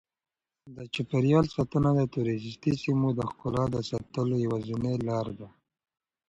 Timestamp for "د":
0.75-0.77, 1.95-2.01, 3.15-3.19, 3.71-3.77